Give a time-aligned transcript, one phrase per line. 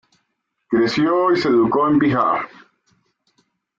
[0.67, 2.47] Creció y se educó en Bihar.